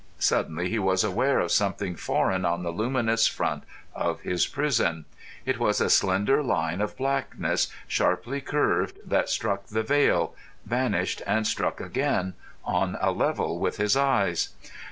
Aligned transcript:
Suddenly 0.17 0.67
he 0.69 0.79
was 0.79 1.03
aware 1.03 1.39
of 1.39 1.51
something 1.51 1.95
foreign 1.95 2.43
on 2.43 2.63
the 2.63 2.71
luminous 2.71 3.27
front 3.27 3.65
of 3.93 4.21
his 4.21 4.47
prison. 4.47 5.05
It 5.45 5.59
was 5.59 5.79
a 5.79 5.91
slender 5.91 6.41
line 6.41 6.81
of 6.81 6.97
blackness, 6.97 7.67
sharply 7.87 8.41
curved, 8.41 8.97
that 9.05 9.29
struck 9.29 9.67
the 9.67 9.83
veil, 9.83 10.33
vanished, 10.65 11.21
and 11.27 11.45
struck 11.45 11.79
again 11.79 12.33
on 12.65 12.97
a 12.99 13.11
level 13.11 13.59
with 13.59 13.77
his 13.77 13.95
eyes. 13.95 14.49